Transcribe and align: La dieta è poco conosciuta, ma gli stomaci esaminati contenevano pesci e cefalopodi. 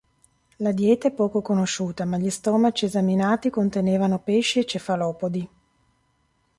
La 0.57 0.71
dieta 0.71 1.09
è 1.09 1.11
poco 1.11 1.43
conosciuta, 1.43 2.05
ma 2.05 2.17
gli 2.17 2.31
stomaci 2.31 2.85
esaminati 2.85 3.51
contenevano 3.51 4.17
pesci 4.17 4.57
e 4.57 4.65
cefalopodi. 4.65 5.49